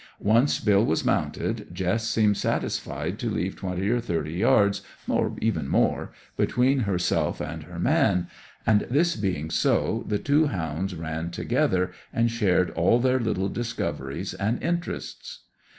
[0.19, 5.67] Once Bill was mounted, Jess seemed satisfied to leave twenty or thirty yards, or even
[5.67, 8.27] more, between herself and her man;
[8.65, 14.33] and, this being so, the two hounds ran together and shared all their little discoveries
[14.33, 15.41] and interests.